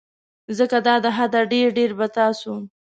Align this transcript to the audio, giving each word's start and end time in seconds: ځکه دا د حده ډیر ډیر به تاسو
ځکه 0.57 0.77
دا 0.87 0.95
د 1.03 1.05
حده 1.17 1.41
ډیر 1.51 1.67
ډیر 1.77 1.91
به 1.97 2.07
تاسو 2.17 2.53